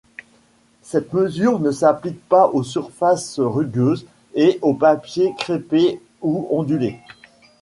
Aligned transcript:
Cette 0.81 1.13
mesure 1.13 1.59
ne 1.59 1.69
s’applique 1.69 2.27
pas 2.27 2.47
aux 2.47 2.63
surfaces 2.63 3.39
rugueuses 3.39 4.07
et 4.33 4.57
aux 4.63 4.73
papiers 4.73 5.35
crêpés 5.37 6.01
ou 6.23 6.47
ondulés. 6.49 6.97